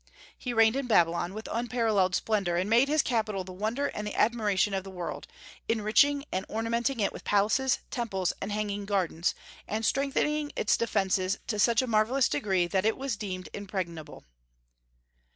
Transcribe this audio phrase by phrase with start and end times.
[0.35, 4.15] He reigned in Babylon with unparalleled splendor, and made his capital the wonder and the
[4.15, 5.27] admiration of the world,
[5.69, 9.35] enriching and ornamenting it with palaces, temples, and hanging gardens,
[9.67, 14.23] and strengthening its defences to such a marvellous degree that it was deemed impregnable.